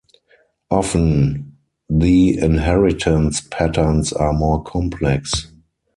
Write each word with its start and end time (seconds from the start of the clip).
Often, 0.71 1.57
the 1.87 2.35
inheritance 2.39 3.39
patterns 3.39 4.11
are 4.11 4.33
more 4.33 4.63
complex. 4.63 5.51